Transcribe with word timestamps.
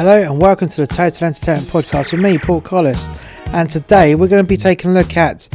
Hello 0.00 0.18
and 0.18 0.40
welcome 0.40 0.66
to 0.66 0.80
the 0.80 0.86
Total 0.86 1.26
Entertainment 1.26 1.68
Podcast 1.68 2.12
with 2.12 2.22
me, 2.22 2.38
Paul 2.38 2.62
Collis. 2.62 3.10
And 3.48 3.68
today 3.68 4.14
we're 4.14 4.28
going 4.28 4.42
to 4.42 4.48
be 4.48 4.56
taking 4.56 4.92
a 4.92 4.94
look 4.94 5.14
at 5.14 5.46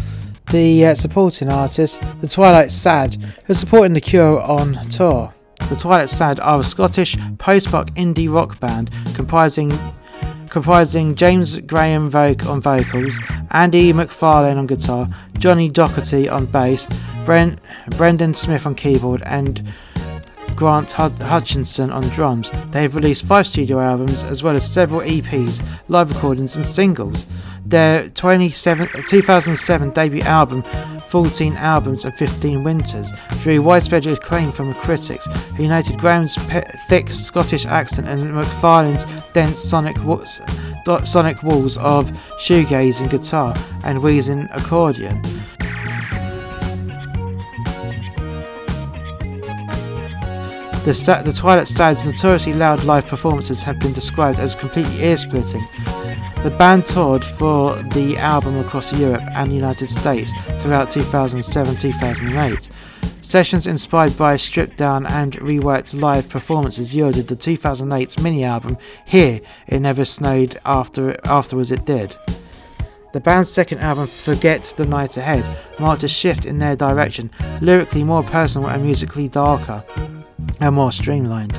the 0.51 0.85
uh, 0.85 0.93
supporting 0.93 1.49
artist, 1.49 1.99
the 2.21 2.27
Twilight 2.27 2.71
Sad, 2.71 3.15
who's 3.45 3.57
supporting 3.57 3.95
The 3.95 4.01
Cure 4.01 4.39
on 4.39 4.75
tour. 4.89 5.33
The 5.67 5.75
Twilight 5.75 6.11
Sad 6.11 6.39
are 6.39 6.59
a 6.59 6.63
Scottish 6.63 7.17
post-rock 7.39 7.89
indie 7.95 8.31
rock 8.31 8.59
band 8.59 8.91
comprising 9.15 9.73
comprising 10.51 11.15
James 11.15 11.59
Graham 11.61 12.11
Voke 12.11 12.47
on 12.47 12.61
vocals, 12.61 13.19
Andy 13.49 13.91
McFarlane 13.93 14.57
on 14.57 14.67
guitar, 14.67 15.09
Johnny 15.39 15.71
Docherty 15.71 16.31
on 16.31 16.45
bass, 16.45 16.87
Brendan 17.25 18.35
Smith 18.35 18.67
on 18.67 18.75
keyboard, 18.75 19.23
and 19.25 19.73
Grant 20.55 20.91
Hutchinson 20.91 21.91
on 21.91 22.03
drums. 22.09 22.49
They 22.71 22.83
have 22.83 22.95
released 22.95 23.25
five 23.25 23.45
studio 23.47 23.79
albums 23.79 24.23
as 24.23 24.41
well 24.41 24.55
as 24.55 24.71
several 24.71 25.01
EPs, 25.01 25.61
live 25.89 26.09
recordings, 26.11 26.55
and 26.55 26.65
singles. 26.65 27.27
Their 27.65 28.09
2007 28.09 29.89
debut 29.91 30.21
album, 30.21 30.63
14 31.07 31.57
Autumns 31.57 32.05
and 32.05 32.13
15 32.13 32.63
Winters, 32.63 33.11
drew 33.41 33.61
widespread 33.61 34.05
acclaim 34.05 34.51
from 34.51 34.73
critics 34.75 35.25
who 35.55 35.67
noted 35.67 35.99
Graham's 35.99 36.35
thick 36.87 37.09
Scottish 37.09 37.65
accent 37.65 38.07
and 38.07 38.23
McFarlane's 38.31 39.05
dense 39.33 39.59
sonic, 39.59 39.97
sonic 41.05 41.43
walls 41.43 41.77
of 41.77 42.11
shoegazing 42.39 43.09
guitar 43.09 43.55
and 43.83 44.01
wheezing 44.01 44.47
accordion. 44.53 45.21
The, 50.85 51.23
the 51.25 51.33
Twilight 51.33 51.67
Sad's 51.67 52.05
notoriously 52.05 52.53
loud 52.53 52.83
live 52.83 53.07
performances 53.07 53.63
have 53.63 53.79
been 53.79 53.91
described 53.91 54.37
as 54.37 54.53
completely 54.53 55.03
ear 55.03 55.17
splitting. 55.17 55.67
The 56.43 56.53
band 56.59 56.85
toured 56.85 57.25
for 57.25 57.73
the 57.93 58.15
album 58.19 58.59
across 58.59 58.93
Europe 58.93 59.23
and 59.31 59.49
the 59.49 59.55
United 59.55 59.87
States 59.87 60.31
throughout 60.59 60.91
2007 60.91 61.75
2008. 61.75 62.69
Sessions 63.21 63.65
inspired 63.65 64.15
by 64.15 64.37
stripped 64.37 64.77
down 64.77 65.07
and 65.07 65.33
reworked 65.37 65.99
live 65.99 66.29
performances 66.29 66.93
yielded 66.93 67.29
the 67.29 67.35
2008 67.35 68.21
mini 68.21 68.43
album 68.43 68.77
Here 69.05 69.41
It 69.65 69.79
Never 69.79 70.05
Snowed 70.05 70.59
After 70.65 71.19
Afterwards 71.25 71.71
It 71.71 71.85
Did. 71.85 72.15
The 73.11 73.21
band's 73.21 73.51
second 73.51 73.79
album, 73.79 74.05
Forget 74.05 74.71
the 74.77 74.85
Night 74.85 75.17
Ahead, 75.17 75.57
marked 75.79 76.03
a 76.03 76.07
shift 76.07 76.45
in 76.45 76.59
their 76.59 76.75
direction, 76.75 77.31
lyrically 77.59 78.03
more 78.03 78.21
personal 78.21 78.69
and 78.69 78.83
musically 78.83 79.27
darker 79.27 79.83
and 80.59 80.75
more 80.75 80.91
streamlined. 80.91 81.57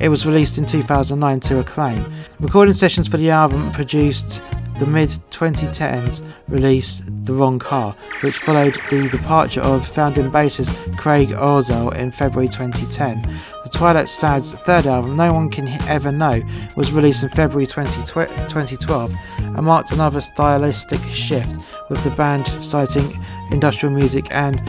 It 0.00 0.08
was 0.08 0.26
released 0.26 0.58
in 0.58 0.66
2009 0.66 1.40
to 1.40 1.60
acclaim. 1.60 2.04
Recording 2.40 2.74
sessions 2.74 3.08
for 3.08 3.16
the 3.16 3.30
album 3.30 3.70
produced 3.72 4.40
the 4.78 4.86
mid 4.86 5.08
2010s 5.30 6.24
release 6.48 7.02
The 7.24 7.32
Wrong 7.32 7.60
Car, 7.60 7.94
which 8.22 8.38
followed 8.38 8.76
the 8.90 9.08
departure 9.08 9.60
of 9.60 9.86
founding 9.86 10.30
bassist 10.30 10.98
Craig 10.98 11.28
Orzel 11.28 11.94
in 11.94 12.10
February 12.10 12.48
2010. 12.48 13.22
The 13.62 13.70
Twilight 13.70 14.08
Sad's 14.08 14.52
third 14.52 14.86
album, 14.86 15.16
No 15.16 15.32
One 15.32 15.48
Can 15.48 15.68
Ever 15.88 16.10
Know, 16.10 16.42
was 16.76 16.92
released 16.92 17.22
in 17.22 17.28
February 17.28 17.66
2012 17.66 19.14
and 19.38 19.64
marked 19.64 19.92
another 19.92 20.20
stylistic 20.20 21.00
shift, 21.02 21.60
with 21.88 22.02
the 22.02 22.10
band 22.10 22.46
citing 22.64 23.16
industrial 23.50 23.94
music 23.94 24.26
and 24.32 24.60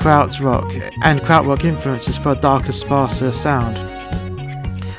krautrock 0.00 0.90
and 1.02 1.20
krautrock 1.20 1.62
influences 1.62 2.16
for 2.16 2.32
a 2.32 2.34
darker, 2.34 2.72
sparser 2.72 3.32
sound. 3.32 3.76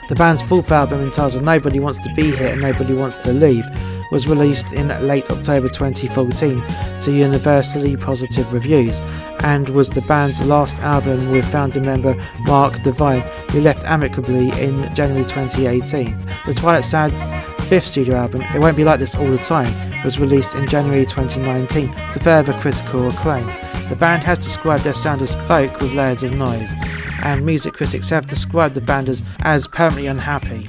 The 0.10 0.16
band's 0.16 0.44
fourth 0.44 0.72
album 0.72 1.02
entitled 1.02 1.44
Nobody 1.44 1.80
Wants 1.80 2.04
to 2.04 2.14
Be 2.14 2.36
Here 2.36 2.50
and 2.50 2.62
Nobody 2.62 2.94
Wants 2.94 3.24
to 3.24 3.34
Leave 3.34 3.66
was 4.12 4.28
released 4.28 4.74
in 4.74 4.90
late 5.08 5.32
October 5.32 5.70
2014 5.70 6.62
to 7.00 7.12
universally 7.12 7.98
positive 7.98 8.54
reviews 8.54 9.00
and 9.40 9.70
was 9.70 9.90
the 9.90 10.02
band's 10.02 10.46
last 10.46 10.80
album 10.82 11.32
with 11.32 11.50
founding 11.52 11.84
member 11.84 12.16
Mark 12.42 12.84
Devine, 12.84 13.22
who 13.50 13.62
left 13.62 13.84
amicably 13.86 14.50
in 14.62 14.94
January 14.94 15.24
2018. 15.24 16.16
The 16.46 16.54
Twilight 16.54 16.86
Sad's 16.86 17.24
fifth 17.68 17.88
studio 17.88 18.18
album, 18.18 18.42
It 18.54 18.60
Won't 18.60 18.78
Be 18.78 18.84
Like 18.84 19.00
This 19.00 19.16
All 19.16 19.32
the 19.32 19.38
Time, 19.40 19.74
was 20.04 20.20
released 20.20 20.54
in 20.54 20.68
January 20.68 21.06
2019 21.06 21.92
to 22.12 22.20
further 22.20 22.54
critical 22.60 23.10
acclaim. 23.10 23.50
The 23.92 23.98
band 23.98 24.24
has 24.24 24.40
described 24.40 24.86
their 24.86 24.94
sound 24.94 25.22
as 25.22 25.36
folk 25.48 25.82
with 25.82 25.94
layers 25.94 26.24
of 26.24 26.32
noise, 26.32 26.74
and 27.26 27.46
music 27.46 27.74
critics 27.74 28.10
have 28.10 28.26
described 28.26 28.74
the 28.74 28.80
band 28.80 29.10
as, 29.10 29.22
as 29.40 29.68
permanently 29.68 30.08
unhappy, 30.08 30.66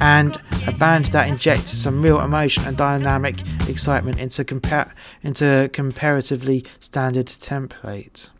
and 0.00 0.34
a 0.66 0.72
band 0.72 1.04
that 1.12 1.28
injects 1.28 1.72
some 1.72 2.00
real 2.00 2.18
emotion 2.22 2.64
and 2.64 2.74
dynamic 2.74 3.36
excitement 3.68 4.18
into, 4.18 4.44
compa- 4.44 4.90
into 5.22 5.68
comparatively 5.74 6.64
standard 6.80 7.26
template. 7.26 8.30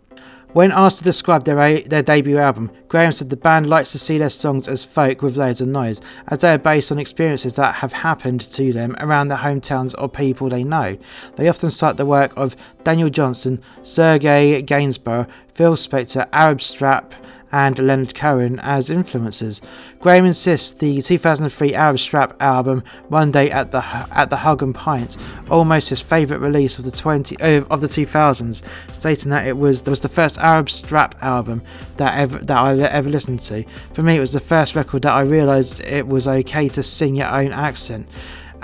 When 0.59 0.73
asked 0.73 0.99
to 0.99 1.05
describe 1.05 1.45
their, 1.45 1.79
their 1.83 2.03
debut 2.03 2.39
album, 2.39 2.73
Graham 2.89 3.13
said 3.13 3.31
the 3.31 3.37
band 3.37 3.69
likes 3.69 3.93
to 3.93 3.99
see 4.01 4.19
their 4.19 4.29
songs 4.29 4.67
as 4.67 4.83
folk 4.83 5.23
with 5.23 5.37
loads 5.37 5.61
of 5.61 5.69
noise, 5.69 6.01
as 6.27 6.41
they 6.41 6.53
are 6.53 6.59
based 6.59 6.91
on 6.91 6.99
experiences 6.99 7.55
that 7.55 7.77
have 7.77 7.93
happened 7.93 8.41
to 8.41 8.73
them 8.73 8.97
around 8.99 9.29
their 9.29 9.39
hometowns 9.39 9.95
or 9.99 10.09
people 10.09 10.49
they 10.49 10.65
know. 10.65 10.99
They 11.37 11.49
often 11.49 11.71
cite 11.71 11.97
the 11.97 12.05
work 12.05 12.33
of 12.37 12.57
Daniel 12.83 13.09
Johnston, 13.09 13.63
Sergei 13.85 14.61
Gainsborough, 14.63 15.29
Phil 15.55 15.77
Spector, 15.77 16.27
Arab 16.33 16.61
Strap, 16.61 17.15
and 17.53 17.79
Leonard 17.79 18.15
Cohen 18.15 18.59
as 18.61 18.91
influences. 18.91 19.61
Graham 20.01 20.27
insists 20.27 20.73
the 20.73 21.03
2003 21.03 21.75
Arab 21.75 21.99
Strap 21.99 22.41
album 22.41 22.83
"Monday 23.09 23.51
at 23.51 23.73
the 23.73 23.85
at 24.11 24.31
the 24.31 24.37
Hug 24.37 24.63
and 24.63 24.75
Pint" 24.75 25.17
almost 25.51 25.89
his 25.89 26.01
favourite 26.01 26.41
release 26.41 26.79
of 26.79 26.85
the 26.85 26.91
20 26.91 27.41
uh, 27.41 27.65
of 27.71 27.81
the 27.81 27.87
2000s, 27.87 28.63
stating 28.93 29.31
that 29.31 29.47
it 29.47 29.57
was 29.57 29.85
was 29.85 30.01
the 30.01 30.09
first 30.09 30.39
Arab 30.39 30.71
Strap 30.71 31.15
album 31.23 31.63
that 31.97 32.19
ever 32.19 32.39
that 32.39 32.59
I 32.59 32.79
ever 32.79 33.09
listened 33.09 33.41
to. 33.41 33.65
For 33.93 34.03
me, 34.03 34.17
it 34.17 34.21
was 34.21 34.33
the 34.33 34.41
first 34.41 34.75
record 34.75 35.03
that 35.03 35.13
I 35.13 35.23
realised 35.23 35.85
it 35.85 36.07
was 36.07 36.29
okay 36.29 36.69
to 36.69 36.83
sing 36.83 37.17
your 37.17 37.29
own 37.29 37.53
accent. 37.53 38.09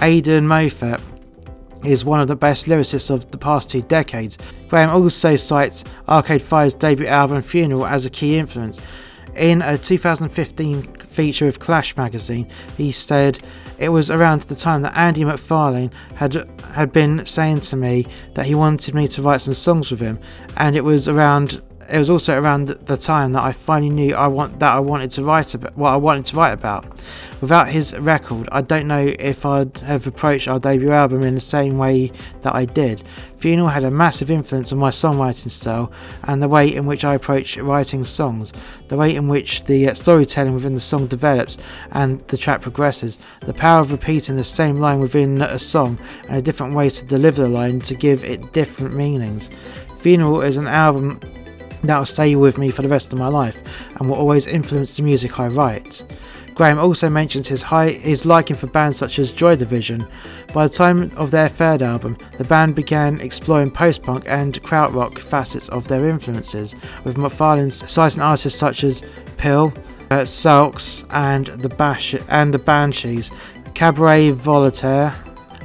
Aidan 0.01 0.49
Moffat 0.49 1.01
is 1.85 2.05
one 2.05 2.21
of 2.21 2.29
the 2.29 2.37
best 2.37 2.67
lyricists 2.67 3.11
of 3.11 3.31
the 3.31 3.39
past 3.39 3.71
two 3.71 3.83
decades. 3.83 4.39
Graham 4.69 4.91
also 4.91 5.37
cites 5.37 5.85
Arcade 6.09 6.43
Fire's 6.43 6.75
debut 6.75 7.07
album 7.07 7.43
Funeral 7.43 7.87
as 7.87 8.07
a 8.07 8.11
key 8.11 8.39
influence. 8.39 8.81
In 9.37 9.63
a 9.63 9.77
2015 9.77 10.85
feature 10.99 11.49
of 11.49 11.59
Clash 11.59 11.97
magazine, 11.97 12.49
he 12.77 12.93
said, 12.93 13.43
It 13.79 13.89
was 13.89 14.11
around 14.11 14.43
the 14.43 14.55
time 14.55 14.83
that 14.83 14.97
Andy 14.97 15.23
McFarlane 15.23 15.93
had 16.15 16.49
had 16.73 16.93
been 16.93 17.27
saying 17.27 17.61
to 17.61 17.77
me 17.77 18.07
that 18.35 18.47
he 18.47 18.55
wanted 18.55 18.95
me 18.95 19.09
to 19.09 19.23
write 19.23 19.41
some 19.41 19.55
songs 19.55 19.91
with 19.91 20.01
him, 20.01 20.19
and 20.57 20.77
it 20.77 20.85
was 20.85 21.09
around 21.09 21.63
it 21.89 21.99
was 21.99 22.11
also 22.11 22.39
around 22.39 22.69
the 22.69 22.97
time 22.97 23.33
that 23.33 23.43
I 23.43 23.53
finally 23.53 23.91
knew 23.91 24.15
I 24.15 24.27
want 24.27 24.59
that 24.61 24.75
I 24.75 24.81
wanted 24.81 25.11
to 25.13 25.25
write 25.25 25.55
about 25.55 25.77
what 25.77 25.91
I 25.91 25.97
wanted 25.97 26.25
to 26.27 26.37
write 26.37 26.53
about. 26.53 26.85
Without 27.41 27.69
his 27.69 27.95
record, 27.99 28.49
I 28.53 28.63
don't 28.63 28.87
know 28.87 29.13
if 29.19 29.45
I'd 29.45 29.77
have 29.79 30.07
approached 30.07 30.49
our 30.49 30.59
debut 30.59 30.93
album 30.93 31.23
in 31.23 31.35
the 31.35 31.41
same 31.41 31.77
way 31.79 32.11
that 32.43 32.55
I 32.55 32.65
did. 32.65 33.03
Funeral 33.37 33.69
had 33.69 33.85
a 33.85 33.91
massive 33.91 34.31
influence 34.31 34.73
on 34.73 34.79
my 34.79 34.89
songwriting 34.89 35.51
style 35.51 35.93
and 36.23 36.43
the 36.43 36.49
way 36.49 36.75
in 36.75 36.87
which 36.87 37.05
I 37.05 37.15
approach 37.15 37.59
writing 37.59 38.05
songs, 38.05 38.53
the 38.89 38.97
way 38.97 39.15
in 39.15 39.29
which 39.29 39.65
the 39.65 39.91
uh, 39.91 39.95
storytelling 39.95 40.55
within 40.55 40.75
the 40.75 40.81
song 40.81 41.07
develops 41.07 41.59
and 41.91 42.21
the 42.29 42.39
track 42.39 42.63
progresses, 42.63 43.19
the 43.41 43.53
power 43.53 43.81
of 43.81 43.93
repeating 43.93 44.37
the 44.37 44.45
same 44.45 44.79
line 44.79 45.01
within 45.01 45.43
a 45.43 45.59
song 45.59 45.99
and 46.29 46.39
a 46.39 46.43
different 46.43 46.75
way 46.75 46.89
to 46.89 47.05
deliver 47.05 47.43
the 47.43 47.49
line 47.49 47.81
to 47.81 47.95
give 47.95 48.25
it 48.25 48.53
different 48.55 48.97
meanings. 48.97 49.51
Funeral 49.99 50.41
is 50.41 50.57
an 50.57 50.67
album 50.67 51.21
that'll 51.89 52.07
stay 52.07 52.37
with 52.37 52.59
me 52.59 52.71
for 52.71 52.83
the 52.83 52.89
rest 52.89 53.13
of 53.13 53.19
my 53.19 53.29
life 53.29 53.63
and 53.97 54.09
will 54.09 54.17
always 54.17 54.47
influence 54.47 54.97
the 54.97 55.03
music 55.03 55.39
I 55.39 55.49
write. 55.49 56.05
Graham 56.55 56.79
also 56.79 57.11
mentions 57.11 57.49
his 57.49 57.63
high 57.63 57.91
his 57.91 58.25
liking 58.25 58.55
for 58.55 58.69
bands 58.69 58.97
such 58.97 59.19
as 59.19 59.33
Joy 59.33 59.57
Division. 59.57 60.07
By 60.53 60.69
the 60.69 60.75
time 60.75 61.11
of 61.17 61.33
their 61.33 61.49
third 61.49 61.83
album, 61.83 62.17
the 62.39 62.45
band 62.45 62.77
began 62.77 63.21
exploring 63.21 63.73
post-punk 63.73 64.25
and 64.29 64.63
krautrock 64.63 65.19
facets 65.19 65.69
of 65.71 65.89
their 65.89 66.09
influences, 66.09 66.77
with 67.03 67.17
McFarlane's 67.17 67.91
citing 67.91 68.23
artists 68.23 68.59
such 68.59 68.85
as 68.85 69.03
PiL, 69.37 69.73
uh, 70.11 70.25
Sulks, 70.25 71.05
and 71.11 71.47
the 71.47 71.69
Bash 71.69 72.15
and 72.29 72.55
the 72.55 72.59
Banshees, 72.59 73.33
Cabaret 73.75 74.31
Voltaire, 74.31 75.13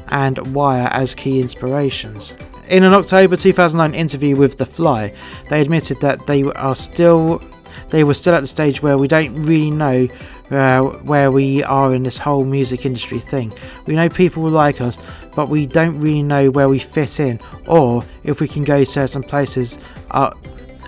and 0.07 0.55
Wire 0.55 0.89
as 0.91 1.13
key 1.13 1.39
inspirations. 1.39 2.33
In 2.69 2.83
an 2.83 2.93
October 2.93 3.35
2009 3.35 3.99
interview 3.99 4.35
with 4.35 4.59
The 4.59 4.65
Fly, 4.65 5.11
they 5.49 5.59
admitted 5.59 5.99
that 6.01 6.27
they 6.27 6.43
are 6.43 6.75
still 6.75 7.41
they 7.89 8.03
were 8.03 8.13
still 8.13 8.35
at 8.35 8.41
the 8.41 8.47
stage 8.47 8.83
where 8.83 8.97
we 8.97 9.07
don't 9.07 9.33
really 9.43 9.71
know 9.71 10.07
uh, 10.51 10.81
where 10.81 11.31
we 11.31 11.63
are 11.63 11.95
in 11.95 12.03
this 12.03 12.19
whole 12.19 12.45
music 12.45 12.85
industry 12.85 13.17
thing. 13.17 13.51
We 13.87 13.95
know 13.95 14.07
people 14.07 14.47
like 14.47 14.81
us, 14.81 14.99
but 15.35 15.49
we 15.49 15.65
don't 15.65 15.99
really 15.99 16.21
know 16.21 16.51
where 16.51 16.69
we 16.69 16.77
fit 16.77 17.19
in 17.19 17.39
or 17.65 18.05
if 18.23 18.39
we 18.39 18.47
can 18.47 18.63
go 18.63 18.83
certain 18.83 19.23
places 19.23 19.79
up, 20.11 20.37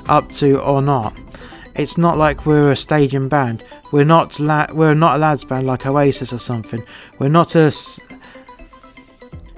up 0.08 0.30
to 0.34 0.62
or 0.62 0.84
not. 0.84 1.16
It's 1.76 1.98
not 1.98 2.16
like 2.18 2.46
we're 2.46 2.72
a 2.72 2.78
stadium 2.78 3.28
band. 3.28 3.64
We're 3.92 4.04
not 4.06 4.40
la- 4.40 4.72
we're 4.72 4.94
not 4.94 5.16
a 5.16 5.20
lads 5.20 5.44
band 5.44 5.66
like 5.66 5.88
Oasis 5.88 6.32
or 6.32 6.40
something. 6.40 6.84
We're 7.18 7.30
not 7.30 7.56
a 7.56 7.72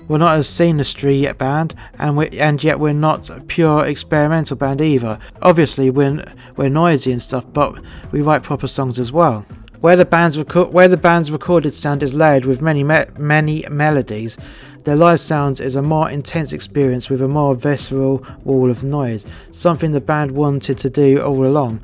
we're 0.08 0.18
not 0.18 0.38
a 0.38 0.44
scenistry 0.44 1.32
band, 1.34 1.76
and 2.00 2.18
we 2.18 2.30
and 2.40 2.64
yet 2.64 2.80
we're 2.80 2.94
not 2.94 3.30
a 3.30 3.40
pure 3.42 3.86
experimental 3.86 4.58
band 4.58 4.82
either. 4.82 5.20
Obviously, 5.42 5.90
we're 5.90 6.24
we're 6.58 6.70
noisy 6.70 7.12
and 7.12 7.22
stuff, 7.22 7.46
but 7.54 7.80
we 8.12 8.22
write 8.22 8.44
proper 8.44 8.68
songs 8.68 9.00
as 9.00 9.12
well. 9.12 9.46
Where 9.82 9.96
the 9.96 10.06
band's 10.06 10.38
reco- 10.38 10.72
where 10.72 10.88
the 10.88 10.98
band's 10.98 11.32
recorded 11.32 11.74
sound 11.74 12.04
is 12.04 12.14
layered 12.14 12.46
with 12.46 12.62
many 12.62 12.84
me- 12.84 13.06
many 13.18 13.66
melodies, 13.70 14.38
their 14.84 14.96
live 14.96 15.20
sounds 15.20 15.60
is 15.60 15.76
a 15.76 15.82
more 15.82 16.10
intense 16.10 16.52
experience 16.52 17.10
with 17.10 17.22
a 17.22 17.28
more 17.28 17.56
visceral 17.56 18.26
wall 18.44 18.70
of 18.70 18.84
noise, 18.84 19.26
something 19.52 19.92
the 19.92 20.02
band 20.02 20.32
wanted 20.32 20.78
to 20.80 20.90
do 20.90 21.22
all 21.22 21.46
along. 21.46 21.80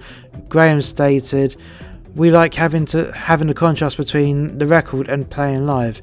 Graham 0.50 0.81
stated, 0.81 1.56
"We 2.15 2.31
like 2.31 2.54
having 2.54 2.86
to 2.86 3.12
having 3.13 3.48
the 3.48 3.54
contrast 3.54 3.95
between 3.95 4.57
the 4.57 4.65
record 4.65 5.07
and 5.07 5.30
playing 5.30 5.65
live. 5.65 6.01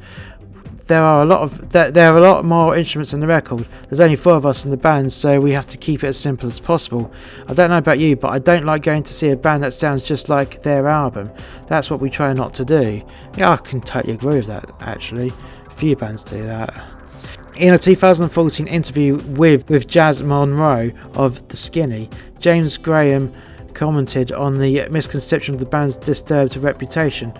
There 0.86 1.02
are 1.02 1.22
a 1.22 1.24
lot 1.24 1.42
of 1.42 1.70
there, 1.70 1.90
there 1.90 2.12
are 2.12 2.18
a 2.18 2.20
lot 2.20 2.44
more 2.44 2.76
instruments 2.76 3.12
in 3.12 3.20
the 3.20 3.26
record. 3.26 3.66
There's 3.88 3.98
only 3.98 4.14
four 4.14 4.34
of 4.34 4.46
us 4.46 4.64
in 4.64 4.70
the 4.70 4.76
band, 4.76 5.12
so 5.12 5.40
we 5.40 5.50
have 5.52 5.66
to 5.66 5.76
keep 5.76 6.04
it 6.04 6.08
as 6.08 6.18
simple 6.18 6.48
as 6.48 6.60
possible. 6.60 7.12
I 7.48 7.54
don't 7.54 7.70
know 7.70 7.78
about 7.78 7.98
you, 7.98 8.14
but 8.14 8.28
I 8.28 8.38
don't 8.38 8.64
like 8.64 8.82
going 8.82 9.02
to 9.02 9.12
see 9.12 9.30
a 9.30 9.36
band 9.36 9.64
that 9.64 9.74
sounds 9.74 10.04
just 10.04 10.28
like 10.28 10.62
their 10.62 10.86
album. 10.86 11.30
That's 11.66 11.90
what 11.90 12.00
we 12.00 12.08
try 12.08 12.32
not 12.32 12.54
to 12.54 12.64
do. 12.64 13.02
Yeah, 13.36 13.50
I 13.50 13.56
can 13.56 13.80
totally 13.80 14.14
agree 14.14 14.36
with 14.36 14.46
that. 14.46 14.70
Actually, 14.80 15.32
few 15.76 15.96
bands 15.96 16.24
do 16.24 16.42
that. 16.44 16.72
In 17.56 17.74
a 17.74 17.78
2014 17.78 18.66
interview 18.66 19.16
with, 19.16 19.68
with 19.68 19.88
Jazz 19.88 20.22
Monroe 20.22 20.90
of 21.14 21.46
The 21.48 21.56
Skinny, 21.56 22.10
James 22.38 22.76
Graham 22.76 23.32
commented 23.74 24.32
on 24.32 24.58
the 24.58 24.88
misconception 24.90 25.54
of 25.54 25.60
the 25.60 25.66
band's 25.66 25.96
disturbed 25.96 26.56
reputation 26.56 27.32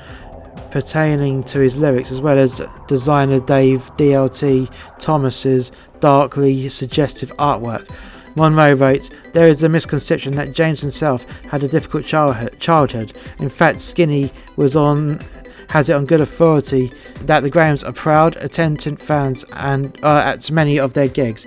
pertaining 0.70 1.42
to 1.44 1.58
his 1.58 1.76
lyrics, 1.76 2.10
as 2.10 2.20
well 2.20 2.38
as 2.38 2.60
designer 2.86 3.40
Dave 3.40 3.90
DLT 3.96 4.70
Thomas's 4.98 5.72
darkly 6.00 6.68
suggestive 6.68 7.34
artwork. 7.36 7.88
Monroe 8.36 8.74
wrote, 8.74 9.10
There 9.32 9.48
is 9.48 9.62
a 9.62 9.68
misconception 9.68 10.36
that 10.36 10.52
James 10.52 10.80
himself 10.80 11.24
had 11.48 11.62
a 11.62 11.68
difficult 11.68 12.04
childhood. 12.04 13.16
In 13.38 13.48
fact, 13.48 13.80
Skinny 13.80 14.30
was 14.56 14.76
on 14.76 15.24
has 15.68 15.88
it 15.88 15.94
on 15.94 16.06
good 16.06 16.20
authority 16.20 16.92
that 17.22 17.42
the 17.42 17.50
Grahams 17.50 17.82
are 17.82 17.92
proud, 17.92 18.36
attentive 18.36 19.02
fans 19.02 19.44
and 19.54 19.98
uh, 20.04 20.22
at 20.24 20.48
many 20.48 20.78
of 20.78 20.94
their 20.94 21.08
gigs. 21.08 21.44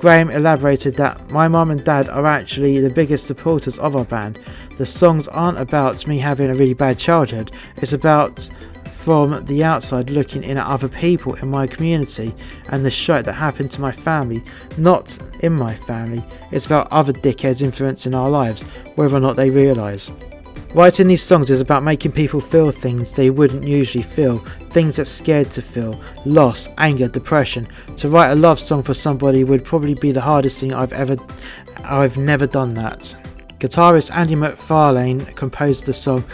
Graham 0.00 0.30
elaborated 0.30 0.96
that 0.96 1.30
my 1.30 1.46
mum 1.46 1.70
and 1.70 1.84
dad 1.84 2.08
are 2.08 2.26
actually 2.26 2.80
the 2.80 2.90
biggest 2.90 3.26
supporters 3.26 3.78
of 3.78 3.94
our 3.94 4.04
band. 4.04 4.40
The 4.80 4.86
songs 4.86 5.28
aren't 5.28 5.60
about 5.60 6.06
me 6.06 6.16
having 6.16 6.48
a 6.48 6.54
really 6.54 6.72
bad 6.72 6.98
childhood, 6.98 7.50
it's 7.76 7.92
about 7.92 8.48
from 8.92 9.44
the 9.44 9.62
outside 9.62 10.08
looking 10.08 10.42
in 10.42 10.56
at 10.56 10.66
other 10.66 10.88
people 10.88 11.34
in 11.34 11.50
my 11.50 11.66
community 11.66 12.34
and 12.70 12.82
the 12.82 12.90
shit 12.90 13.26
that 13.26 13.34
happened 13.34 13.70
to 13.72 13.82
my 13.82 13.92
family, 13.92 14.42
not 14.78 15.18
in 15.40 15.52
my 15.52 15.74
family. 15.74 16.24
It's 16.50 16.64
about 16.64 16.90
other 16.90 17.12
dickheads 17.12 17.60
influencing 17.60 18.14
our 18.14 18.30
lives, 18.30 18.62
whether 18.94 19.14
or 19.18 19.20
not 19.20 19.36
they 19.36 19.50
realise. 19.50 20.10
Writing 20.72 21.08
these 21.08 21.22
songs 21.22 21.50
is 21.50 21.60
about 21.60 21.82
making 21.82 22.12
people 22.12 22.40
feel 22.40 22.70
things 22.70 23.12
they 23.12 23.28
wouldn't 23.28 23.64
usually 23.64 24.02
feel, 24.02 24.38
things 24.70 24.96
they're 24.96 25.04
scared 25.04 25.50
to 25.50 25.60
feel, 25.60 26.00
loss, 26.24 26.70
anger, 26.78 27.06
depression. 27.06 27.68
To 27.96 28.08
write 28.08 28.30
a 28.30 28.34
love 28.34 28.58
song 28.58 28.82
for 28.82 28.94
somebody 28.94 29.44
would 29.44 29.62
probably 29.62 29.92
be 29.92 30.10
the 30.10 30.22
hardest 30.22 30.58
thing 30.58 30.72
I've 30.72 30.94
ever 30.94 31.18
I've 31.84 32.16
never 32.16 32.46
done 32.46 32.72
that. 32.74 33.14
Guitarist 33.60 34.10
Andy 34.16 34.34
McFarlane 34.34 35.36
composed 35.36 35.84
the 35.84 35.92
song 35.92 36.24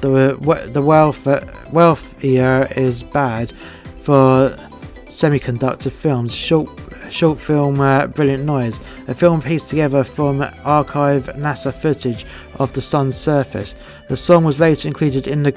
The 0.00 0.38
the 0.72 0.80
wealth 0.80 1.26
weather 1.70 2.68
is 2.76 3.02
bad 3.02 3.52
for 4.00 4.56
semiconductor 5.04 5.92
films, 5.92 6.34
short 6.34 6.70
short 7.10 7.38
film 7.38 7.78
uh, 7.80 8.06
Brilliant 8.06 8.44
Noise, 8.44 8.80
a 9.06 9.14
film 9.14 9.42
pieced 9.42 9.68
together 9.68 10.02
from 10.02 10.42
archive 10.64 11.24
NASA 11.36 11.74
footage 11.74 12.24
of 12.54 12.72
the 12.72 12.80
sun's 12.80 13.16
surface. 13.16 13.74
The 14.08 14.16
song 14.16 14.44
was 14.44 14.60
later 14.60 14.88
included 14.88 15.26
in 15.26 15.42
the 15.42 15.54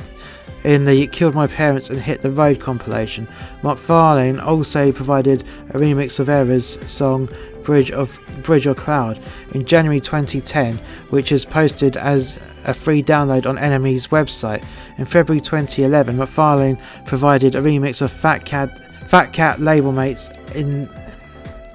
in 0.65 0.83
the 0.83 1.07
Killed 1.07 1.33
My 1.33 1.47
Parents 1.47 1.89
and 1.89 1.99
Hit 1.99 2.21
the 2.21 2.29
Road 2.29 2.59
compilation. 2.59 3.25
McFarlane 3.61 4.45
also 4.45 4.91
provided 4.91 5.43
a 5.69 5.77
remix 5.77 6.19
of 6.19 6.27
Error's 6.27 6.77
song 6.91 7.29
Bridge 7.63 7.91
of 7.91 8.19
Bridge 8.43 8.67
or 8.67 8.75
Cloud 8.75 9.19
in 9.53 9.65
January 9.65 9.99
2010, 9.99 10.77
which 11.09 11.31
is 11.31 11.45
posted 11.45 11.97
as 11.97 12.37
a 12.65 12.73
free 12.73 13.03
download 13.03 13.45
on 13.45 13.57
NME's 13.57 14.07
website. 14.07 14.63
In 14.97 15.05
February 15.05 15.41
2011, 15.41 16.17
McFarlane 16.17 16.79
provided 17.05 17.55
a 17.55 17.61
remix 17.61 18.01
of 18.01 18.11
Fat 18.11 18.45
Cat 18.45 18.79
Fat 19.07 19.33
Cat 19.33 19.59
label 19.59 19.91
mates 19.91 20.29
in 20.55 20.89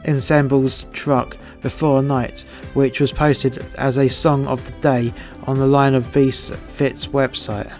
Ensemble's 0.04 0.86
Truck 0.92 1.36
Before 1.60 2.02
Night, 2.02 2.44
which 2.74 3.00
was 3.00 3.12
posted 3.12 3.58
as 3.76 3.98
a 3.98 4.08
song 4.08 4.46
of 4.46 4.64
the 4.64 4.72
day 4.80 5.12
on 5.44 5.58
the 5.58 5.66
Line 5.66 5.94
of 5.94 6.10
Best 6.12 6.54
Fit's 6.56 7.06
website. 7.08 7.72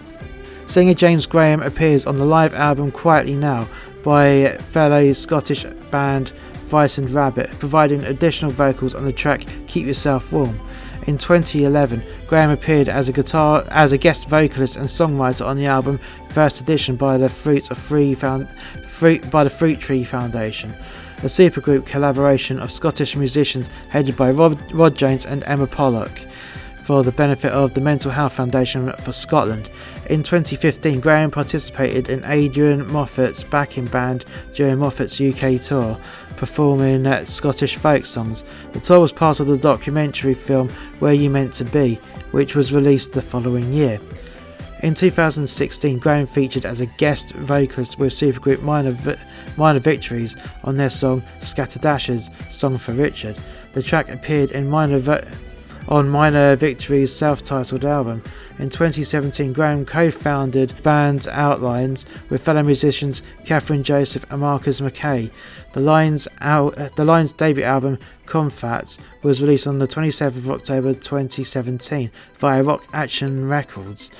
Singer 0.67 0.93
James 0.93 1.25
Graham 1.25 1.63
appears 1.63 2.05
on 2.05 2.17
the 2.17 2.25
live 2.25 2.53
album 2.53 2.91
Quietly 2.91 3.35
Now 3.35 3.67
by 4.03 4.55
fellow 4.67 5.13
Scottish 5.13 5.65
band 5.89 6.31
Frightened 6.69 7.09
Rabbit, 7.09 7.49
providing 7.57 8.03
additional 8.03 8.51
vocals 8.51 8.93
on 8.93 9.03
the 9.03 9.11
track 9.11 9.45
Keep 9.65 9.87
Yourself 9.87 10.31
Warm. 10.31 10.59
In 11.07 11.17
2011, 11.17 12.03
Graham 12.27 12.51
appeared 12.51 12.87
as 12.87 13.09
a 13.09 13.11
guitar 13.11 13.65
as 13.71 13.91
a 13.91 13.97
guest 13.97 14.29
vocalist 14.29 14.75
and 14.75 14.85
songwriter 14.85 15.43
on 15.45 15.57
the 15.57 15.65
album 15.65 15.99
First 16.29 16.61
Edition 16.61 16.95
by 16.95 17.17
the 17.17 17.27
Fruit 17.27 17.71
of 17.71 17.79
Free 17.79 18.13
Found, 18.13 18.47
Fruit 18.85 19.27
by 19.31 19.43
the 19.43 19.49
Fruit 19.49 19.79
Tree 19.79 20.03
Foundation 20.03 20.75
a 21.21 21.23
supergroup 21.23 21.85
collaboration 21.85 22.61
of 22.61 22.71
Scottish 22.71 23.15
musicians 23.17 23.69
headed 23.89 24.15
by 24.15 24.31
Rod, 24.31 24.71
Rod 24.71 24.95
Jones 24.95 25.25
and 25.25 25.43
Emma 25.43 25.67
Pollock 25.67 26.21
for 26.89 27.03
the 27.03 27.11
benefit 27.11 27.51
of 27.51 27.73
the 27.73 27.81
Mental 27.81 28.09
Health 28.09 28.33
Foundation 28.33 28.91
for 29.03 29.11
Scotland. 29.11 29.69
In 30.09 30.23
2015, 30.23 31.01
Graham 31.01 31.29
participated 31.29 32.09
in 32.09 32.25
Adrian 32.25 32.91
Moffat's 32.91 33.43
backing 33.43 33.85
band 33.85 34.25
during 34.55 34.79
Moffat's 34.79 35.21
UK 35.21 35.61
tour, 35.61 35.99
performing 36.35 37.05
uh, 37.05 37.25
Scottish 37.25 37.75
folk 37.75 38.07
songs. 38.07 38.43
The 38.73 38.79
tour 38.79 39.01
was 39.01 39.11
part 39.11 39.39
of 39.39 39.45
the 39.45 39.55
documentary 39.55 40.33
film 40.33 40.69
Where 40.97 41.13
You 41.13 41.29
Meant 41.29 41.53
to 41.53 41.63
Be, 41.63 41.99
which 42.31 42.55
was 42.55 42.73
released 42.73 43.11
the 43.11 43.21
following 43.21 43.71
year. 43.71 43.99
In 44.81 44.95
2016, 44.95 45.99
Graham 45.99 46.25
featured 46.25 46.65
as 46.65 46.81
a 46.81 46.87
guest 46.87 47.33
vocalist 47.33 47.99
with 47.99 48.11
supergroup 48.11 48.63
Minor, 48.63 48.95
Minor 49.57 49.79
Victories 49.79 50.35
on 50.63 50.75
their 50.75 50.89
song 50.89 51.21
Scattered 51.39 51.85
Ashes, 51.85 52.31
Song 52.49 52.79
for 52.79 52.93
Richard. 52.93 53.37
The 53.73 53.83
track 53.83 54.09
appeared 54.09 54.51
in 54.51 54.67
Minor 54.67 54.97
Vi- 54.97 55.27
on 55.89 56.07
Minor 56.07 56.55
Victories' 56.55 57.13
self-titled 57.13 57.83
album. 57.83 58.23
In 58.59 58.69
2017, 58.69 59.51
Graham 59.51 59.85
co-founded 59.85 60.81
band 60.83 61.27
Outlines 61.31 62.05
with 62.29 62.41
fellow 62.41 62.63
musicians 62.63 63.23
Kathryn 63.43 63.81
Joseph 63.81 64.25
and 64.29 64.41
Marcus 64.41 64.79
McKay. 64.79 65.31
The 65.73 65.79
Lines, 65.81 66.27
out, 66.41 66.75
the 66.95 67.05
Lines 67.05 67.33
debut 67.33 67.63
album 67.63 67.97
Conflats 68.27 68.99
was 69.23 69.41
released 69.41 69.67
on 69.67 69.79
the 69.79 69.87
27th 69.87 70.37
of 70.37 70.51
October 70.51 70.93
2017 70.93 72.11
via 72.37 72.63
Rock 72.63 72.85
Action 72.93 73.47
Records. 73.47 74.11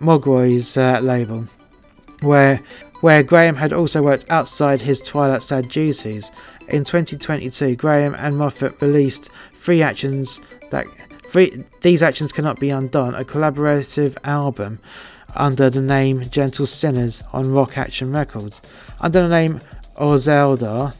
Mogwai's 0.00 0.76
uh, 0.76 1.00
label, 1.00 1.46
where 2.20 2.60
where 3.02 3.24
Graham 3.24 3.56
had 3.56 3.72
also 3.72 4.00
worked 4.00 4.30
outside 4.30 4.80
his 4.80 5.02
Twilight 5.02 5.42
Sad 5.42 5.68
duties. 5.68 6.30
In 6.68 6.84
2022, 6.84 7.74
Graham 7.74 8.14
and 8.14 8.38
Moffat 8.38 8.80
released 8.80 9.28
Free 9.52 9.82
Actions 9.82 10.40
that 10.70 10.86
free, 11.28 11.64
These 11.80 12.00
Actions 12.00 12.32
Cannot 12.32 12.60
Be 12.60 12.70
Undone, 12.70 13.16
a 13.16 13.24
collaborative 13.24 14.16
album 14.22 14.78
under 15.34 15.68
the 15.68 15.82
name 15.82 16.30
Gentle 16.30 16.66
Sinners 16.66 17.24
on 17.32 17.52
Rock 17.52 17.76
Action 17.76 18.12
Records. 18.12 18.62
Under 19.00 19.22
the 19.22 19.28
name 19.28 19.58
Orzeldar, 19.98 20.94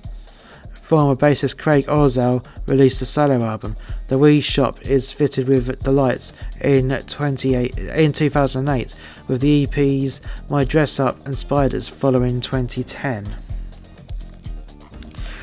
Former 0.83 1.15
bassist 1.15 1.59
Craig 1.59 1.87
Orzel 1.87 2.45
released 2.67 3.01
a 3.01 3.07
solo 3.07 3.41
album. 3.43 3.77
The 4.09 4.19
Wee 4.19 4.41
Shop 4.41 4.83
is 4.83 5.13
fitted 5.13 5.49
with 5.49 5.81
the 5.85 5.93
lights 5.93 6.33
in 6.61 6.91
28 6.91 7.79
in 7.79 8.13
2008, 8.13 8.95
with 9.29 9.41
the 9.41 9.67
EPs 9.67 10.21
My 10.51 10.65
Dress 10.65 10.99
Up 10.99 11.25
and 11.25 11.39
Spiders 11.39 11.89
following 11.89 12.41
2010. 12.41 13.35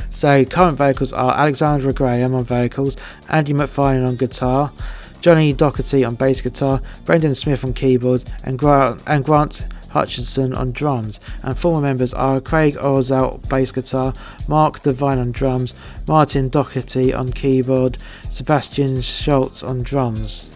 So 0.10 0.44
current 0.44 0.78
vocals 0.78 1.14
are 1.14 1.36
Alexandra 1.36 1.94
Graham 1.94 2.36
on 2.36 2.44
vocals, 2.44 2.98
Andy 3.30 3.54
McFarlane 3.54 4.06
on 4.06 4.18
guitar, 4.18 4.72
Johnny 5.22 5.54
Doherty 5.54 6.04
on 6.04 6.16
bass 6.16 6.42
guitar, 6.42 6.82
Brendan 7.06 7.34
Smith 7.34 7.64
on 7.64 7.74
keyboards, 7.74 8.26
and 8.44 8.60
Grant, 8.60 9.02
and 9.08 9.24
Grant 9.24 9.66
Hutchinson 9.90 10.54
on 10.54 10.72
drums, 10.72 11.20
and 11.44 11.58
former 11.58 11.82
members 11.82 12.14
are 12.14 12.42
Craig 12.42 12.76
Orzel 12.76 13.48
bass 13.50 13.72
guitar, 13.72 14.14
Mark 14.48 14.82
Devine 14.82 15.20
on 15.20 15.32
drums, 15.32 15.74
Martin 16.08 16.50
Doherty 16.50 17.14
on 17.14 17.32
keyboard, 17.32 17.98
Sebastian 18.30 19.02
Schultz 19.02 19.64
on 19.64 19.84
drums. 19.84 20.52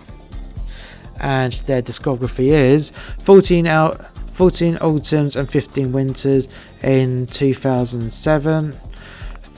And 1.19 1.53
their 1.67 1.81
discography 1.81 2.47
is 2.47 2.91
14 3.19 3.67
out 3.67 4.13
14 4.33 4.77
autumns 4.77 5.35
and 5.35 5.47
15 5.47 5.91
winters 5.91 6.47
in 6.81 7.27
2007. 7.27 8.73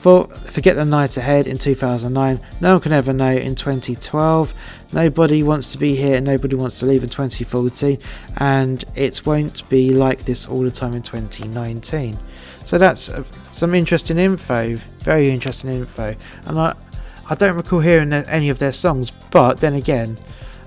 For 0.06 0.28
Forget 0.28 0.76
the 0.76 0.84
Night 0.84 1.16
Ahead 1.16 1.48
in 1.48 1.58
2009, 1.58 2.40
No 2.60 2.74
One 2.74 2.80
Can 2.80 2.92
Ever 2.92 3.12
Know 3.12 3.32
in 3.32 3.56
2012, 3.56 4.54
Nobody 4.92 5.42
Wants 5.42 5.72
to 5.72 5.78
Be 5.78 5.96
Here 5.96 6.20
Nobody 6.20 6.54
Wants 6.54 6.78
to 6.78 6.86
Leave 6.86 7.02
in 7.02 7.10
2014, 7.10 7.98
and 8.36 8.84
It 8.94 9.26
Won't 9.26 9.68
Be 9.68 9.90
Like 9.90 10.24
This 10.24 10.46
All 10.46 10.62
the 10.62 10.70
Time 10.70 10.92
in 10.92 11.02
2019. 11.02 12.16
So 12.64 12.78
that's 12.78 13.08
uh, 13.08 13.24
some 13.50 13.74
interesting 13.74 14.16
info, 14.16 14.76
very 15.00 15.28
interesting 15.28 15.70
info. 15.70 16.14
And 16.44 16.56
I, 16.56 16.76
I 17.28 17.34
don't 17.34 17.56
recall 17.56 17.80
hearing 17.80 18.12
any 18.12 18.48
of 18.48 18.60
their 18.60 18.70
songs, 18.70 19.10
but 19.10 19.58
then 19.58 19.74
again, 19.74 20.18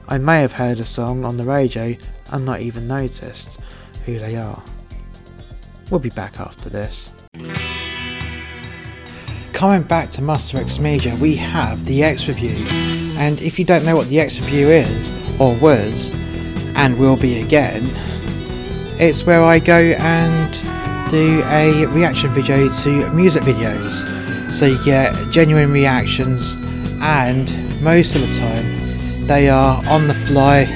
I 0.09 0.17
may 0.17 0.41
have 0.41 0.51
heard 0.51 0.81
a 0.81 0.85
song 0.85 1.23
on 1.23 1.37
the 1.37 1.45
radio 1.45 1.95
and 2.33 2.45
not 2.45 2.59
even 2.59 2.89
noticed 2.89 3.57
who 4.05 4.19
they 4.19 4.35
are. 4.35 4.61
We'll 5.89 6.01
be 6.01 6.09
back 6.09 6.41
after 6.41 6.67
this. 6.69 7.13
Coming 9.59 9.83
back 9.83 10.09
to 10.11 10.21
Master 10.21 10.57
X 10.57 10.79
Media, 10.79 11.17
we 11.17 11.35
have 11.35 11.83
the 11.83 12.01
X 12.01 12.29
Review. 12.29 12.65
And 13.17 13.41
if 13.41 13.59
you 13.59 13.65
don't 13.65 13.83
know 13.83 13.93
what 13.93 14.07
the 14.07 14.17
X 14.17 14.39
Review 14.39 14.69
is, 14.69 15.11
or 15.37 15.53
was, 15.57 16.11
and 16.77 16.97
will 16.97 17.17
be 17.17 17.41
again, 17.41 17.83
it's 19.01 19.25
where 19.25 19.43
I 19.43 19.59
go 19.59 19.77
and 19.77 20.53
do 21.11 21.43
a 21.47 21.87
reaction 21.87 22.29
video 22.29 22.69
to 22.69 23.09
music 23.11 23.43
videos. 23.43 24.53
So 24.53 24.65
you 24.65 24.81
get 24.85 25.29
genuine 25.29 25.73
reactions, 25.73 26.55
and 27.01 27.81
most 27.81 28.15
of 28.15 28.21
the 28.21 28.33
time, 28.39 29.27
they 29.27 29.49
are 29.49 29.85
on 29.89 30.07
the 30.07 30.13
fly 30.13 30.67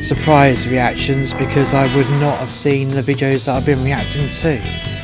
surprise 0.00 0.66
reactions 0.66 1.34
because 1.34 1.74
I 1.74 1.94
would 1.94 2.08
not 2.12 2.38
have 2.38 2.50
seen 2.50 2.88
the 2.88 3.02
videos 3.02 3.44
that 3.44 3.56
I've 3.56 3.66
been 3.66 3.84
reacting 3.84 4.28
to. 4.28 4.95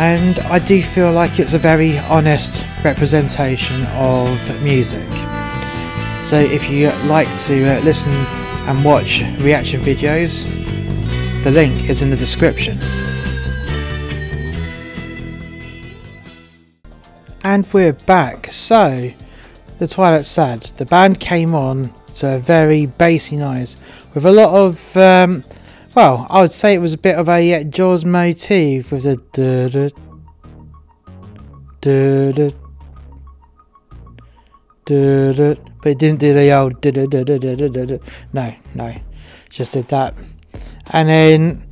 And 0.00 0.38
I 0.38 0.58
do 0.58 0.82
feel 0.82 1.12
like 1.12 1.38
it's 1.38 1.52
a 1.52 1.58
very 1.58 1.98
honest 1.98 2.64
representation 2.82 3.84
of 3.88 4.62
music. 4.62 5.06
So 6.24 6.38
if 6.38 6.70
you 6.70 6.88
like 7.06 7.28
to 7.40 7.76
uh, 7.76 7.80
listen 7.82 8.14
and 8.14 8.82
watch 8.82 9.20
reaction 9.40 9.82
videos, 9.82 10.44
the 11.44 11.50
link 11.50 11.90
is 11.90 12.00
in 12.00 12.08
the 12.08 12.16
description. 12.16 12.80
And 17.44 17.70
we're 17.70 17.92
back. 17.92 18.46
So, 18.46 19.12
The 19.78 19.86
Twilight 19.86 20.24
Sad. 20.24 20.62
The 20.78 20.86
band 20.86 21.20
came 21.20 21.54
on 21.54 21.92
to 22.14 22.36
a 22.36 22.38
very 22.38 22.86
bassy 22.86 23.36
noise 23.36 23.76
with 24.14 24.24
a 24.24 24.32
lot 24.32 24.54
of 24.54 24.96
um, 24.96 25.44
well 25.94 26.26
I 26.30 26.42
would 26.42 26.50
say 26.50 26.74
it 26.74 26.78
was 26.78 26.94
a 26.94 26.98
bit 26.98 27.16
of 27.16 27.28
a 27.28 27.54
uh, 27.54 27.64
Jaws 27.64 28.04
motif 28.04 28.92
with 28.92 29.06
a 29.06 29.16
da 29.32 29.68
da 29.68 29.88
da 31.80 32.32
da 32.32 32.50
but 35.82 35.92
it 35.92 35.98
didn't 35.98 36.20
do 36.20 36.34
the 36.34 36.52
old 36.52 36.80
da 36.80 36.90
da 36.90 37.06
da 37.06 37.24
da 37.24 37.38
da 37.38 37.84
da 37.84 37.98
no 38.32 38.54
no 38.74 38.94
just 39.48 39.72
did 39.72 39.88
that 39.88 40.14
and 40.92 41.08
then 41.08 41.62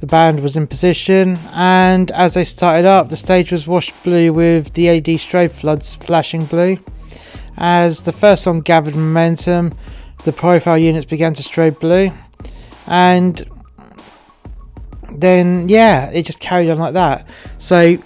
the 0.00 0.06
band 0.06 0.40
was 0.40 0.56
in 0.56 0.66
position, 0.66 1.38
and 1.52 2.10
as 2.12 2.32
they 2.32 2.44
started 2.44 2.86
up, 2.86 3.10
the 3.10 3.18
stage 3.18 3.52
was 3.52 3.66
washed 3.66 3.92
blue 4.02 4.32
with 4.32 4.72
the 4.72 4.88
LED 4.88 5.20
strobe 5.20 5.52
floods 5.52 5.94
flashing 5.94 6.46
blue. 6.46 6.78
As 7.58 8.02
the 8.02 8.12
first 8.12 8.44
song 8.44 8.62
gathered 8.62 8.96
momentum, 8.96 9.74
the 10.24 10.32
profile 10.32 10.78
units 10.78 11.04
began 11.04 11.34
to 11.34 11.42
strobe 11.42 11.80
blue, 11.80 12.12
and 12.90 13.48
then 15.12 15.68
yeah, 15.68 16.10
it 16.10 16.26
just 16.26 16.40
carried 16.40 16.68
on 16.68 16.78
like 16.78 16.94
that. 16.94 17.28
So 17.58 17.96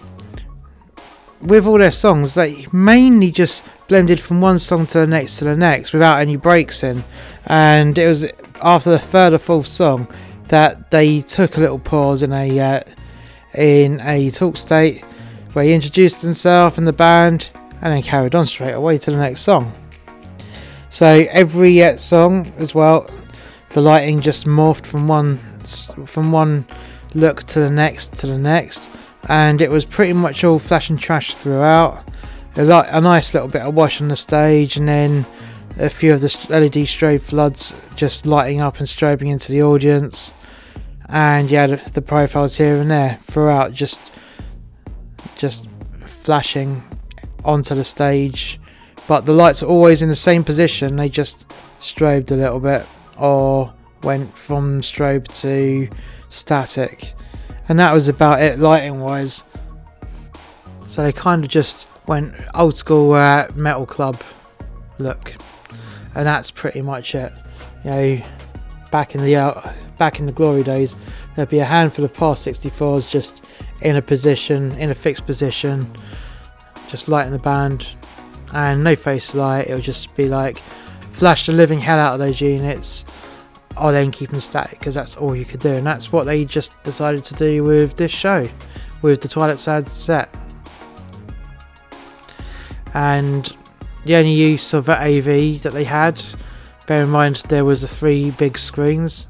with 1.41 1.67
all 1.67 1.79
their 1.79 1.91
songs, 1.91 2.35
they 2.35 2.67
mainly 2.73 3.31
just 3.31 3.65
blended 3.89 4.21
from 4.21 4.41
one 4.41 4.59
song 4.59 4.87
to 4.87 5.01
the 5.01 5.07
next 5.07 5.39
to 5.39 5.47
the 5.47 5.57
next 5.57 5.93
without 5.93 6.21
any 6.21 6.37
breaks 6.37 6.85
in, 6.85 7.03
and 7.47 7.99
it 7.99 8.07
was 8.07 8.25
after 8.63 8.91
the 8.91 8.99
third 8.99 9.33
or 9.33 9.39
fourth 9.39 9.67
song 9.67 10.07
that 10.49 10.91
they 10.91 11.23
took 11.23 11.57
a 11.57 11.61
little 11.61 11.79
pause 11.79 12.23
in 12.23 12.33
a 12.33 12.61
uh, 12.61 12.81
in 13.57 14.01
a 14.03 14.31
talk 14.31 14.57
state 14.57 15.03
where 15.55 15.65
he 15.65 15.73
introduced 15.73 16.21
himself 16.21 16.79
and 16.79 16.87
the 16.87 16.93
band 16.93 17.51
and 17.81 17.93
then 17.93 18.03
carried 18.03 18.35
on 18.35 18.45
straight 18.45 18.73
away 18.73 18.99
to 18.99 19.11
the 19.11 19.17
next 19.17 19.41
song. 19.41 19.73
So 20.91 21.07
every 21.31 21.83
uh, 21.83 21.97
song 21.97 22.53
as 22.59 22.75
well, 22.75 23.09
the 23.75 23.81
lighting 23.81 24.21
just 24.21 24.47
morphed 24.47 24.87
from 24.87 25.09
one 25.09 25.39
from 26.07 26.31
one 26.31 26.65
look 27.13 27.43
to 27.43 27.59
the 27.59 27.71
next 27.71 28.15
to 28.15 28.29
the 28.29 28.39
next, 28.39 28.89
and 29.29 29.61
it 29.61 29.69
was 29.69 29.85
pretty 29.85 30.13
much 30.13 30.45
all 30.45 30.61
flash 30.61 30.89
and 30.91 30.99
trash 30.99 31.35
throughout. 31.35 32.09
A, 32.57 32.63
like 32.63 32.87
a 32.89 33.01
nice 33.01 33.35
little 33.35 33.49
bit 33.49 33.63
of 33.63 33.75
wash 33.75 34.01
on 34.01 34.07
the 34.09 34.17
stage, 34.17 34.77
and 34.77 34.87
then 34.87 35.27
a 35.77 35.91
few 35.91 36.15
of 36.15 36.21
the 36.21 36.29
LED 36.49 36.87
strobe 36.87 37.21
floods 37.21 37.75
just 37.97 38.27
lighting 38.27 38.61
up 38.61 38.79
and 38.79 38.87
strobing 38.87 39.29
into 39.29 39.51
the 39.51 39.65
audience, 39.65 40.33
and 41.09 41.51
yeah, 41.51 41.67
the, 41.67 41.91
the 41.91 42.03
profiles 42.03 42.57
here 42.57 42.77
and 42.77 42.93
there 42.93 43.19
throughout, 43.23 43.73
just 43.73 44.13
just 45.37 45.67
flashing 46.05 46.85
onto 47.45 47.75
the 47.75 47.83
stage, 47.83 48.61
but 49.09 49.27
the 49.27 49.33
lights 49.33 49.65
are 49.65 49.67
always 49.67 50.01
in 50.01 50.09
the 50.09 50.15
same 50.15 50.45
position. 50.45 50.95
They 50.95 51.09
just 51.09 51.53
strobed 51.81 52.31
a 52.31 52.37
little 52.37 52.61
bit 52.61 52.87
or 53.19 53.73
went 54.03 54.37
from 54.37 54.81
strobe 54.81 55.27
to 55.41 55.89
static, 56.29 57.15
and 57.69 57.79
that 57.79 57.93
was 57.93 58.09
about 58.09 58.43
it 58.43 58.59
lighting 58.59 59.01
wise. 59.01 59.45
So 60.89 61.03
they 61.03 61.13
kind 61.13 61.43
of 61.43 61.51
just 61.51 61.89
went 62.07 62.35
old 62.55 62.75
school 62.75 63.13
uh, 63.13 63.49
metal 63.55 63.87
club 63.87 64.21
look, 64.99 65.35
and 66.15 66.27
that's 66.27 66.51
pretty 66.51 66.83
much 66.83 67.15
it. 67.15 67.33
You 67.85 67.91
know, 67.91 68.23
back 68.91 69.15
in 69.15 69.23
the 69.23 69.37
uh, 69.37 69.73
back 69.99 70.21
in 70.21 70.27
the 70.27 70.33
glory 70.33 70.63
days, 70.63 70.95
there'd 71.35 71.49
be 71.49 71.59
a 71.59 71.65
handful 71.65 72.05
of 72.05 72.15
Par 72.15 72.35
64s 72.35 73.11
just 73.11 73.45
in 73.81 73.97
a 73.97 74.03
position, 74.03 74.73
in 74.73 74.91
a 74.91 74.95
fixed 74.95 75.27
position 75.27 75.91
just 76.95 77.09
lighting 77.09 77.33
the 77.33 77.39
band 77.41 77.95
and 78.53 78.85
no 78.85 78.95
face 78.95 79.35
light 79.35 79.67
it 79.67 79.75
would 79.75 79.83
just 79.83 80.15
be 80.15 80.29
like 80.29 80.63
flash 81.15 81.47
the 81.47 81.53
living 81.53 81.79
hell 81.79 81.99
out 81.99 82.15
of 82.15 82.19
those 82.19 82.41
units 82.41 83.05
or 83.81 83.93
then 83.93 84.11
keep 84.11 84.31
them 84.31 84.41
static 84.41 84.79
because 84.79 84.95
that's 84.95 85.17
all 85.17 85.35
you 85.35 85.45
could 85.45 85.61
do 85.61 85.75
and 85.75 85.87
that's 85.87 86.13
what 86.13 86.25
they 86.25 86.45
just 86.45 86.81
decided 86.83 87.23
to 87.25 87.35
do 87.35 87.63
with 87.63 87.97
this 87.97 88.11
show 88.11 88.49
with 89.03 89.21
the 89.21 89.29
Twilight 89.29 89.61
Sad 89.61 89.89
set 89.89 90.29
and 92.95 93.57
the 94.05 94.17
only 94.17 94.33
use 94.33 94.75
of 94.75 94.87
the 94.87 95.01
AV 95.01 95.63
that 95.63 95.73
they 95.73 95.85
had 95.85 96.21
bear 96.87 97.05
in 97.05 97.09
mind 97.09 97.37
there 97.49 97.65
was 97.65 97.81
the 97.81 97.89
three 97.89 98.33
big 98.33 98.59
screens 98.59 99.29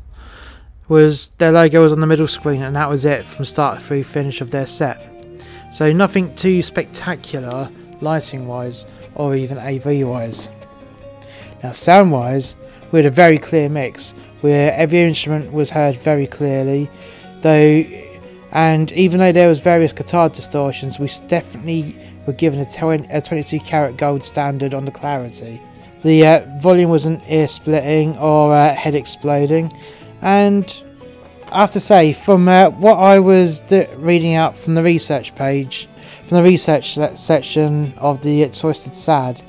was 0.88 1.28
their 1.38 1.52
logo 1.52 1.82
was 1.82 1.92
on 1.92 2.00
the 2.00 2.06
middle 2.06 2.26
screen 2.26 2.62
and 2.62 2.74
that 2.74 2.88
was 2.88 3.04
it 3.04 3.26
from 3.26 3.44
start 3.44 3.80
through 3.80 4.04
finish 4.04 4.40
of 4.40 4.50
their 4.50 4.66
set 4.66 5.10
so 5.70 5.92
nothing 5.92 6.34
too 6.34 6.62
spectacular 6.62 7.70
lighting 8.00 8.46
wise 8.46 8.86
or 9.14 9.34
even 9.34 9.58
AV 9.58 10.06
wise. 10.06 10.48
Now 11.64 11.72
sound 11.72 12.12
wise, 12.12 12.56
we 12.92 12.98
had 12.98 13.06
a 13.06 13.10
very 13.10 13.38
clear 13.38 13.70
mix 13.70 14.12
where 14.42 14.74
every 14.74 15.00
instrument 15.00 15.50
was 15.50 15.70
heard 15.70 15.96
very 15.96 16.26
clearly, 16.26 16.90
though 17.40 17.82
and 18.52 18.92
even 18.92 19.18
though 19.18 19.32
there 19.32 19.48
was 19.48 19.60
various 19.60 19.90
guitar 19.94 20.28
distortions, 20.28 20.98
we 20.98 21.08
definitely 21.26 21.96
were 22.26 22.34
given 22.34 22.60
a, 22.60 22.66
20, 22.66 23.08
a 23.08 23.18
22 23.22 23.60
karat 23.60 23.96
gold 23.96 24.22
standard 24.22 24.74
on 24.74 24.84
the 24.84 24.90
clarity. 24.90 25.58
The 26.02 26.26
uh, 26.26 26.58
volume 26.60 26.90
wasn't 26.90 27.22
ear 27.30 27.48
splitting 27.48 28.18
or 28.18 28.54
uh, 28.54 28.74
head 28.74 28.94
exploding, 28.94 29.72
and 30.20 30.70
I 31.50 31.62
have 31.62 31.72
to 31.72 31.80
say, 31.80 32.12
from 32.12 32.46
uh, 32.46 32.68
what 32.72 32.98
I 32.98 33.20
was 33.20 33.62
reading 33.96 34.34
out 34.34 34.54
from 34.54 34.74
the 34.74 34.82
research 34.82 35.34
page, 35.34 35.88
from 36.26 36.36
the 36.36 36.42
research 36.42 36.98
section 37.18 37.94
of 37.96 38.20
the 38.20 38.50
Twisted 38.50 38.94
Sad, 38.94 39.40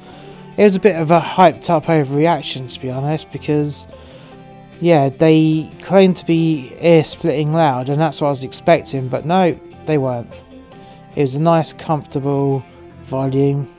it 0.57 0.63
was 0.63 0.75
a 0.75 0.79
bit 0.79 0.95
of 0.95 1.11
a 1.11 1.19
hyped 1.19 1.69
up 1.69 1.85
overreaction, 1.85 2.71
to 2.73 2.79
be 2.79 2.89
honest, 2.89 3.31
because 3.31 3.87
yeah, 4.79 5.09
they 5.09 5.71
claimed 5.81 6.17
to 6.17 6.25
be 6.25 6.75
ear 6.81 7.03
splitting 7.03 7.53
loud, 7.53 7.89
and 7.89 7.99
that's 7.99 8.21
what 8.21 8.27
I 8.27 8.31
was 8.31 8.43
expecting, 8.43 9.07
but 9.07 9.25
no, 9.25 9.59
they 9.85 9.97
weren't. 9.97 10.31
It 11.15 11.21
was 11.21 11.35
a 11.35 11.41
nice, 11.41 11.73
comfortable 11.73 12.63
volume, 13.01 13.69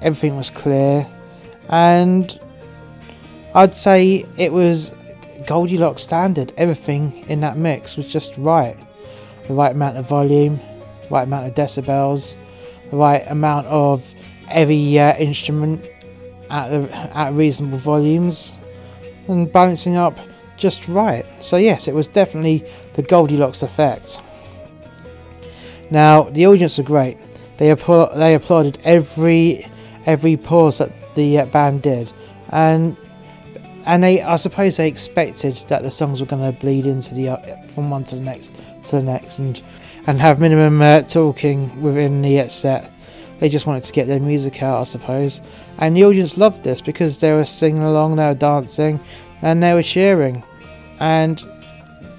everything 0.00 0.36
was 0.36 0.50
clear, 0.50 1.06
and 1.68 2.38
I'd 3.54 3.74
say 3.74 4.24
it 4.36 4.52
was 4.52 4.92
Goldilocks 5.46 6.02
standard. 6.02 6.52
Everything 6.56 7.24
in 7.28 7.40
that 7.40 7.56
mix 7.56 7.96
was 7.96 8.06
just 8.06 8.36
right. 8.36 8.76
The 9.46 9.54
right 9.54 9.72
amount 9.72 9.96
of 9.96 10.08
volume, 10.08 10.60
right 11.10 11.22
amount 11.22 11.46
of 11.46 11.54
decibels, 11.54 12.36
the 12.90 12.96
right 12.96 13.24
amount 13.28 13.66
of 13.68 14.12
every 14.50 14.98
uh, 14.98 15.16
instrument 15.16 15.84
at, 16.50 16.68
the, 16.68 16.92
at 17.16 17.32
reasonable 17.32 17.78
volumes, 17.78 18.58
and 19.28 19.52
balancing 19.52 19.96
up 19.96 20.18
just 20.56 20.88
right. 20.88 21.26
So 21.40 21.56
yes, 21.56 21.88
it 21.88 21.94
was 21.94 22.08
definitely 22.08 22.64
the 22.94 23.02
Goldilocks 23.02 23.62
effect. 23.62 24.20
Now 25.90 26.22
the 26.22 26.46
audience 26.46 26.78
were 26.78 26.84
great. 26.84 27.18
They 27.58 27.70
applaud- 27.70 28.16
they 28.16 28.34
applauded 28.34 28.78
every 28.84 29.66
every 30.04 30.36
pause 30.36 30.78
that 30.78 30.92
the 31.14 31.38
uh, 31.40 31.46
band 31.46 31.82
did, 31.82 32.12
and 32.50 32.96
and 33.86 34.02
they 34.02 34.20
I 34.22 34.36
suppose 34.36 34.76
they 34.76 34.88
expected 34.88 35.56
that 35.68 35.82
the 35.82 35.90
songs 35.90 36.20
were 36.20 36.26
going 36.26 36.42
to 36.42 36.58
bleed 36.58 36.86
into 36.86 37.14
the 37.14 37.30
uh, 37.30 37.62
from 37.62 37.90
one 37.90 38.04
to 38.04 38.16
the 38.16 38.22
next 38.22 38.56
to 38.84 38.96
the 38.96 39.02
next 39.02 39.38
and 39.38 39.62
and 40.06 40.20
have 40.20 40.40
minimum 40.40 40.82
uh, 40.82 41.02
talking 41.02 41.80
within 41.80 42.22
the 42.22 42.40
uh, 42.40 42.48
set. 42.48 42.92
They 43.38 43.48
just 43.48 43.66
wanted 43.66 43.84
to 43.84 43.92
get 43.92 44.06
their 44.06 44.20
music 44.20 44.62
out, 44.62 44.80
I 44.80 44.84
suppose, 44.84 45.40
and 45.78 45.96
the 45.96 46.04
audience 46.04 46.38
loved 46.38 46.64
this 46.64 46.80
because 46.80 47.20
they 47.20 47.32
were 47.32 47.44
singing 47.44 47.82
along, 47.82 48.16
they 48.16 48.26
were 48.26 48.34
dancing, 48.34 48.98
and 49.42 49.62
they 49.62 49.74
were 49.74 49.82
cheering, 49.82 50.42
and 51.00 51.44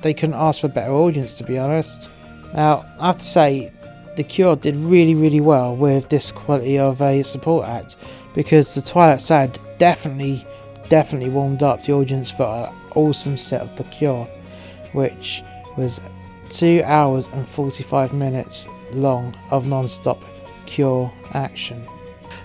they 0.02 0.14
couldn't 0.14 0.36
ask 0.36 0.62
for 0.62 0.68
a 0.68 0.70
better 0.70 0.92
audience, 0.92 1.38
to 1.38 1.44
be 1.44 1.58
honest. 1.58 2.10
Now, 2.54 2.86
I 3.00 3.08
have 3.08 3.18
to 3.18 3.26
say, 3.26 3.72
The 4.16 4.24
Cure 4.24 4.56
did 4.56 4.76
really, 4.76 5.16
really 5.16 5.42
well 5.42 5.76
with 5.76 6.10
this 6.10 6.32
quality 6.32 6.78
of 6.78 7.02
a 7.02 7.24
support 7.24 7.68
act 7.68 7.98
because 8.34 8.76
the 8.76 8.82
Twilight 8.82 9.22
Sad 9.22 9.60
definitely, 9.80 10.46
definitely 10.90 11.30
warmed 11.30 11.64
up 11.64 11.84
the 11.84 11.94
audience 11.94 12.30
for 12.30 12.46
an 12.46 12.74
awesome 12.96 13.38
set 13.38 13.62
of 13.62 13.76
The 13.76 13.84
Cure, 13.86 14.26
which 14.94 15.44
was 15.78 16.00
two 16.50 16.82
hours 16.86 17.28
and 17.28 17.48
45 17.48 18.14
minutes 18.14 18.68
long 18.94 19.36
of 19.52 19.66
non 19.66 19.88
stop 19.88 20.22
Cure 20.68 21.12
action. 21.34 21.88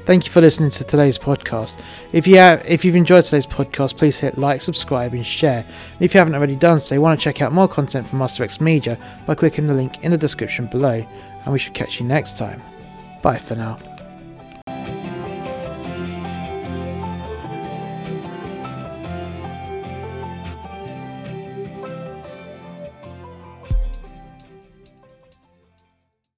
Thank 0.05 0.27
you 0.27 0.33
for 0.33 0.41
listening 0.41 0.71
to 0.71 0.85
today's 0.85 1.19
podcast. 1.19 1.79
If 2.13 2.27
you 2.27 2.37
have, 2.37 2.65
if 2.67 2.85
you've 2.85 2.97
enjoyed 2.97 3.25
today's 3.25 3.47
podcast, 3.47 3.97
please 3.97 4.19
hit 4.19 4.39
like, 4.39 4.61
subscribe, 4.61 5.13
and 5.13 5.25
share. 5.25 5.65
And 5.65 6.01
if 6.01 6.15
you 6.15 6.19
haven't 6.19 6.35
already 6.35 6.57
done 6.57 6.81
so, 6.81 6.95
you 6.95 7.01
want 7.01 7.19
to 7.19 7.23
check 7.23 7.43
out 7.43 7.53
more 7.53 7.69
content 7.69 8.07
from 8.07 8.19
Master 8.19 8.43
X 8.43 8.61
Media 8.61 8.99
by 9.27 9.35
clicking 9.35 9.67
the 9.67 9.75
link 9.75 10.03
in 10.03 10.11
the 10.11 10.19
description 10.19 10.67
below. 10.67 11.07
And 11.45 11.53
we 11.53 11.59
should 11.59 11.75
catch 11.75 12.01
you 12.01 12.07
next 12.07 12.39
time. 12.39 12.63
Bye 13.23 13.39
for 13.39 13.55
now. 13.55 13.79